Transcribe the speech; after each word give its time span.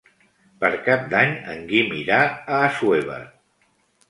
Per 0.63 0.71
Cap 0.87 1.03
d'Any 1.11 1.35
en 1.55 1.61
Guim 1.73 1.93
irà 1.99 2.23
a 2.31 2.63
Assuévar. 2.71 3.21